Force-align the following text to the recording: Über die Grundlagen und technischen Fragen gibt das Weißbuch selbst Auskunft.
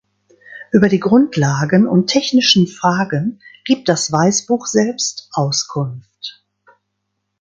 Über 0.71 0.89
die 0.89 0.99
Grundlagen 0.99 1.87
und 1.87 2.07
technischen 2.07 2.65
Fragen 2.65 3.39
gibt 3.65 3.87
das 3.87 4.11
Weißbuch 4.11 4.65
selbst 4.65 5.29
Auskunft. 5.31 6.41